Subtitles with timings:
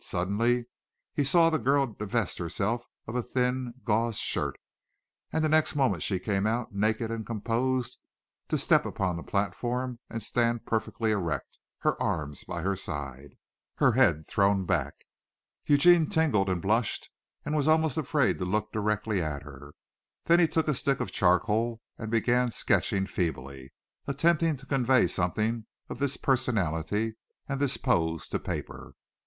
[0.03, 0.65] Suddenly
[1.13, 4.59] he saw the girl divest herself of a thin, gauze shirt,
[5.31, 7.99] and the next moment she came out, naked and composed,
[8.47, 13.37] to step upon the platform and stand perfectly erect, her arms by her side,
[13.75, 14.95] her head thrown back.
[15.67, 17.11] Eugene tingled and blushed
[17.45, 19.71] and was almost afraid to look directly at her.
[20.25, 23.71] Then he took a stick of charcoal and began sketching feebly,
[24.07, 28.93] attempting to convey something of this personality and this pose to paper.